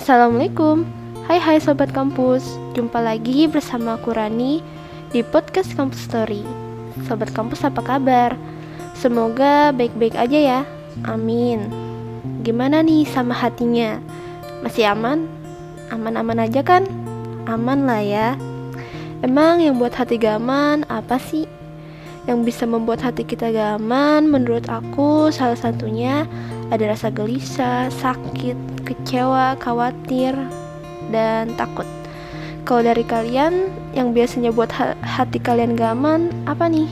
[0.00, 0.88] Assalamualaikum
[1.28, 4.64] Hai hai Sobat Kampus Jumpa lagi bersama aku Rani
[5.12, 6.40] Di podcast Kampus Story
[7.04, 8.32] Sobat Kampus apa kabar?
[8.96, 10.60] Semoga baik-baik aja ya
[11.04, 11.68] Amin
[12.40, 14.00] Gimana nih sama hatinya?
[14.64, 15.28] Masih aman?
[15.92, 16.88] Aman-aman aja kan?
[17.44, 18.40] Aman lah ya
[19.20, 21.44] Emang yang buat hati gaman apa sih?
[22.28, 26.28] Yang bisa membuat hati kita gaman menurut aku salah satunya
[26.68, 30.36] ada rasa gelisah, sakit, kecewa, khawatir,
[31.10, 31.88] dan takut.
[32.68, 34.70] Kalau dari kalian yang biasanya buat
[35.02, 36.86] hati kalian gaman, apa nih?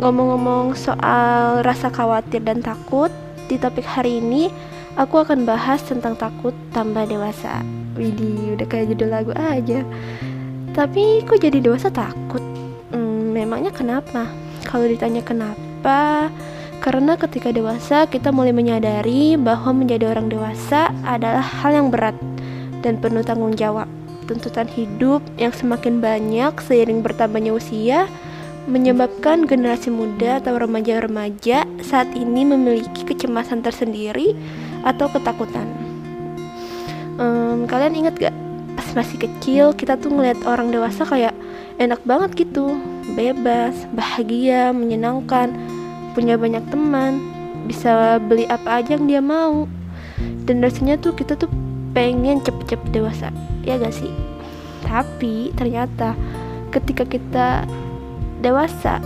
[0.00, 3.08] Ngomong-ngomong soal rasa khawatir dan takut,
[3.48, 4.52] di topik hari ini
[5.00, 7.64] aku akan bahas tentang takut tambah dewasa.
[7.96, 9.80] Widih, udah kayak judul lagu aja.
[10.76, 12.39] Tapi kok jadi dewasa takut?
[13.50, 14.30] Memangnya kenapa?
[14.62, 16.30] Kalau ditanya kenapa,
[16.78, 22.14] karena ketika dewasa, kita mulai menyadari bahwa menjadi orang dewasa adalah hal yang berat
[22.78, 23.90] dan penuh tanggung jawab.
[24.30, 28.06] Tuntutan hidup yang semakin banyak seiring bertambahnya usia
[28.70, 34.38] menyebabkan generasi muda atau remaja-remaja saat ini memiliki kecemasan tersendiri
[34.86, 35.66] atau ketakutan.
[37.18, 38.34] Um, kalian ingat gak
[38.78, 41.34] pas masih kecil kita tuh ngeliat orang dewasa kayak
[41.82, 42.78] enak banget gitu,
[43.14, 45.54] bebas, bahagia, menyenangkan
[46.12, 47.22] punya banyak teman
[47.70, 49.70] bisa beli apa aja yang dia mau.
[50.46, 51.48] Dan rasanya tuh kita tuh
[51.94, 53.30] pengen cepet-cepet dewasa
[53.62, 54.10] ya gak sih?
[54.82, 56.18] Tapi ternyata
[56.74, 57.48] ketika kita
[58.40, 58.98] dewasa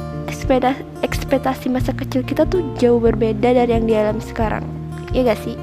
[1.04, 4.64] ekspektasi, masa kecil kita tuh jauh berbeda dari yang dialami sekarang
[5.12, 5.56] ya gak sih?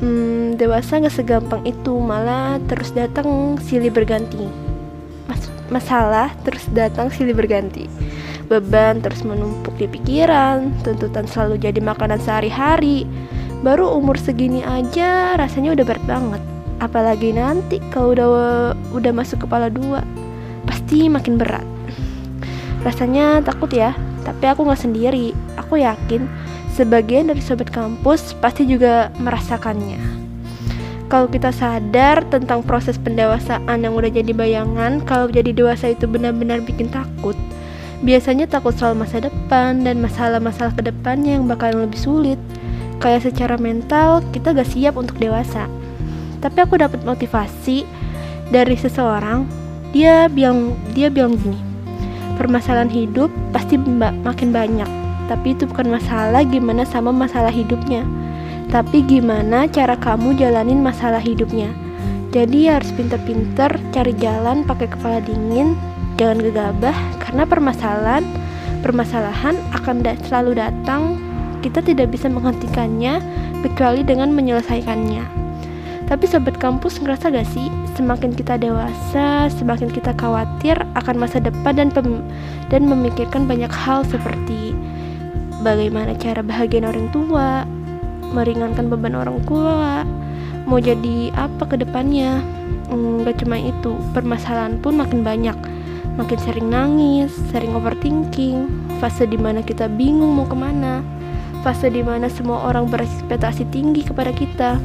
[0.00, 4.48] Hmm, dewasa gak segampang itu malah terus datang silih berganti
[5.70, 7.86] masalah terus datang silih berganti
[8.50, 13.06] beban terus menumpuk di pikiran, tuntutan selalu jadi makanan sehari-hari.
[13.62, 16.42] Baru umur segini aja rasanya udah berat banget.
[16.82, 18.28] Apalagi nanti kalau udah
[18.90, 20.02] udah masuk kepala dua,
[20.66, 21.62] pasti makin berat.
[22.82, 23.94] Rasanya takut ya,
[24.26, 25.30] tapi aku nggak sendiri.
[25.54, 26.26] Aku yakin
[26.74, 30.19] sebagian dari sobat kampus pasti juga merasakannya.
[31.10, 36.62] Kalau kita sadar tentang proses pendewasaan yang udah jadi bayangan, kalau jadi dewasa itu benar-benar
[36.62, 37.34] bikin takut,
[38.00, 42.40] Biasanya takut soal masa depan dan masalah-masalah ke depannya yang bakalan lebih sulit.
[42.96, 45.68] Kayak secara mental kita gak siap untuk dewasa.
[46.40, 47.84] Tapi aku dapat motivasi
[48.48, 49.44] dari seseorang.
[49.92, 51.60] Dia bilang dia bilang gini.
[52.40, 54.88] Permasalahan hidup pasti makin banyak,
[55.28, 58.00] tapi itu bukan masalah gimana sama masalah hidupnya.
[58.70, 61.70] Tapi gimana cara kamu jalanin masalah hidupnya.
[62.30, 65.74] Jadi harus pinter-pinter cari jalan pakai kepala dingin
[66.20, 68.22] Jangan gegabah karena permasalahan
[68.84, 71.16] permasalahan akan da selalu datang.
[71.64, 73.24] Kita tidak bisa menghentikannya
[73.64, 75.24] kecuali dengan menyelesaikannya.
[76.04, 81.80] Tapi sobat kampus ngerasa gak sih semakin kita dewasa, semakin kita khawatir akan masa depan
[81.80, 81.88] dan
[82.68, 84.76] dan memikirkan banyak hal seperti
[85.64, 87.64] bagaimana cara bahagian orang tua,
[88.30, 90.06] meringankan beban orang tua,
[90.66, 92.40] mau jadi apa ke depannya.
[92.90, 95.54] Hmm, gak cuma itu, permasalahan pun makin banyak.
[96.18, 98.66] Makin sering nangis, sering overthinking,
[98.98, 101.00] fase di mana kita bingung mau ke mana,
[101.62, 104.76] fase di mana semua orang berekspektasi tinggi kepada kita,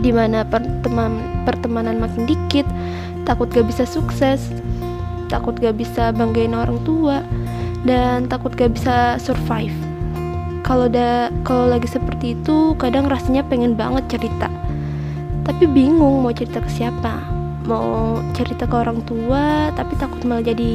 [0.00, 2.64] di mana perteman pertemanan makin dikit,
[3.26, 4.46] takut gak bisa sukses,
[5.26, 7.20] takut gak bisa banggain orang tua,
[7.82, 9.85] dan takut gak bisa survive.
[10.66, 14.50] Kalau da kalau lagi seperti itu, kadang rasanya pengen banget cerita,
[15.46, 17.22] tapi bingung mau cerita ke siapa.
[17.70, 20.70] Mau cerita ke orang tua tapi takut malah jadi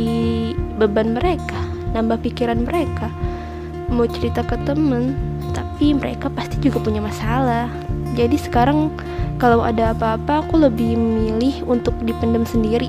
[0.80, 1.60] beban mereka
[1.92, 3.12] nambah pikiran mereka.
[3.92, 5.16] Mau cerita ke temen
[5.52, 7.68] tapi mereka pasti juga punya masalah.
[8.16, 8.92] Jadi sekarang
[9.40, 12.88] kalau ada apa-apa aku lebih memilih untuk dipendam sendiri.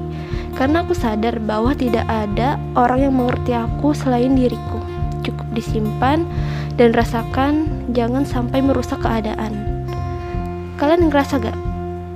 [0.55, 4.79] Karena aku sadar bahwa tidak ada orang yang mengerti aku selain diriku.
[5.27, 6.27] Cukup disimpan
[6.81, 9.85] dan rasakan jangan sampai merusak keadaan
[10.81, 11.57] kalian ngerasa gak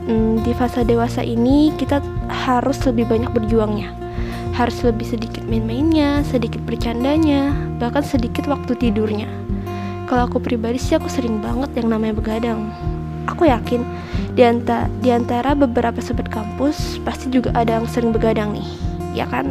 [0.08, 4.06] hmm, di fase dewasa ini kita harus lebih banyak berjuangnya
[4.56, 9.28] harus lebih sedikit main-mainnya, sedikit bercandanya, bahkan sedikit waktu tidurnya.
[10.08, 12.72] Kalau aku pribadi sih aku sering banget yang namanya begadang.
[13.28, 13.84] Aku yakin
[14.32, 18.68] di, anta, di antara beberapa sobat kampus pasti juga ada yang sering begadang nih,
[19.12, 19.44] ya kan?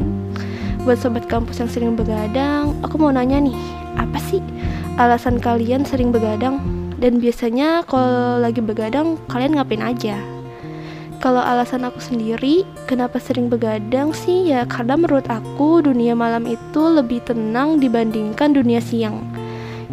[0.82, 3.58] Buat sobat kampus yang sering begadang, aku mau nanya nih,
[4.02, 4.42] apa sih
[4.96, 6.60] alasan kalian sering begadang?
[6.96, 10.16] Dan biasanya kalau lagi begadang, kalian ngapain aja?
[11.20, 14.52] Kalau alasan aku sendiri, kenapa sering begadang sih?
[14.52, 19.24] Ya karena menurut aku dunia malam itu lebih tenang dibandingkan dunia siang.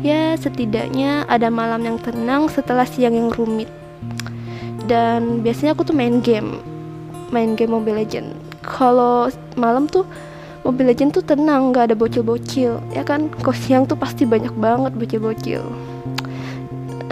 [0.02, 3.70] Ya setidaknya ada malam yang tenang setelah siang yang rumit.
[4.86, 6.58] dan biasanya aku tuh main game
[7.30, 10.06] main game Mobile Legend kalau malam tuh
[10.62, 12.78] Mobile Legend tuh tenang nggak ada bocil-bocil.
[12.94, 13.30] Ya kan?
[13.30, 15.62] Kok siang tuh pasti banyak banget bocil-bocil.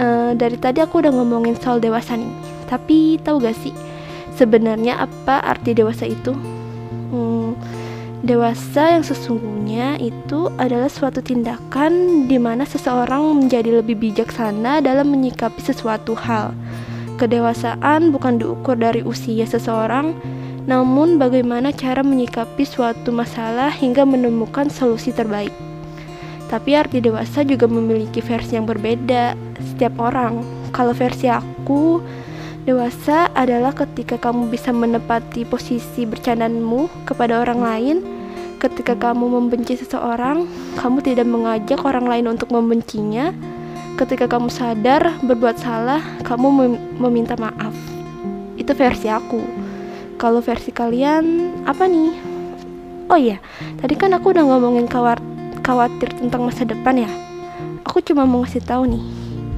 [0.01, 2.31] Uh, dari tadi aku udah ngomongin soal dewasa nih.
[2.71, 3.75] Tapi tahu gak sih
[4.41, 6.33] sebenarnya apa arti dewasa itu?
[7.13, 7.53] Hmm,
[8.25, 15.61] dewasa yang sesungguhnya itu adalah suatu tindakan di mana seseorang menjadi lebih bijaksana dalam menyikapi
[15.61, 16.57] sesuatu hal.
[17.21, 20.17] Kedewasaan bukan diukur dari usia seseorang,
[20.69, 25.53] namun bagaimana cara menyikapi suatu masalah hingga menemukan solusi terbaik.
[26.51, 30.43] Tapi arti dewasa juga memiliki versi yang berbeda setiap orang.
[30.75, 32.03] Kalau versi aku,
[32.67, 37.97] dewasa adalah ketika kamu bisa menepati posisi bercandamu kepada orang lain.
[38.61, 40.45] Ketika kamu membenci seseorang,
[40.77, 43.33] kamu tidak mengajak orang lain untuk membencinya,
[43.97, 47.73] ketika kamu sadar berbuat salah, kamu mem meminta maaf.
[48.61, 49.70] Itu versi aku.
[50.21, 52.13] Kalau versi kalian apa nih?
[53.09, 53.41] Oh iya,
[53.81, 54.85] tadi kan aku udah ngomongin
[55.65, 57.11] khawatir tentang masa depan ya.
[57.89, 59.01] Aku cuma mau ngasih tahu nih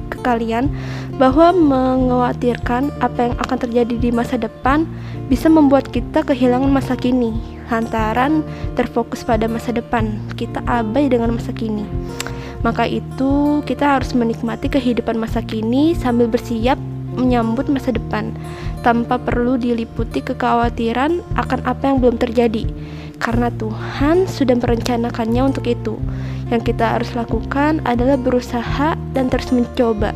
[0.07, 0.71] ke kalian
[1.19, 4.87] bahwa mengkhawatirkan apa yang akan terjadi di masa depan
[5.27, 7.35] bisa membuat kita kehilangan masa kini
[7.67, 8.39] lantaran
[8.79, 10.15] terfokus pada masa depan.
[10.39, 11.83] Kita abai dengan masa kini.
[12.63, 16.79] Maka itu, kita harus menikmati kehidupan masa kini sambil bersiap
[17.15, 18.33] menyambut masa depan
[18.83, 22.67] tanpa perlu diliputi kekhawatiran akan apa yang belum terjadi.
[23.21, 25.95] Karena Tuhan sudah merencanakannya untuk itu.
[26.51, 30.11] Yang kita harus lakukan adalah berusaha dan terus mencoba.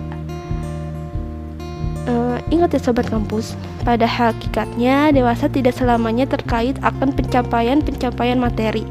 [2.07, 8.83] Uh, ingat ya sobat kampus, pada hakikatnya dewasa tidak selamanya terkait akan pencapaian-pencapaian materi.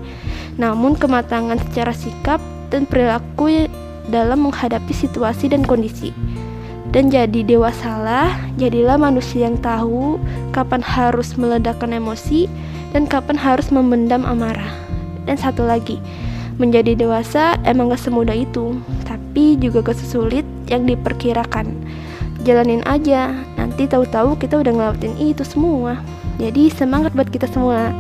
[0.56, 2.40] Namun kematangan secara sikap
[2.72, 3.68] dan perilaku
[4.08, 6.12] dalam menghadapi situasi dan kondisi.
[6.96, 10.16] Dan jadi dewasalah, jadilah manusia yang tahu
[10.56, 12.48] kapan harus meledakkan emosi
[12.96, 14.72] dan kapan harus memendam amarah.
[15.28, 16.00] Dan satu lagi,
[16.56, 21.68] menjadi dewasa emang gak semudah itu, tapi juga gak sesulit yang diperkirakan.
[22.48, 26.00] Jalanin aja, nanti tahu-tahu kita udah ngelawatin itu semua.
[26.40, 27.92] Jadi semangat buat kita semua.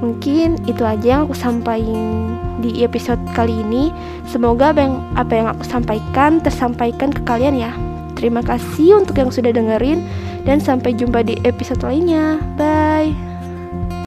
[0.00, 2.32] Mungkin itu aja yang aku sampaikan
[2.64, 3.92] di episode kali ini.
[4.24, 7.87] Semoga apa yang, apa yang aku sampaikan tersampaikan ke kalian ya.
[8.18, 10.02] Terima kasih untuk yang sudah dengerin
[10.42, 12.42] dan sampai jumpa di episode lainnya.
[12.58, 13.27] Bye.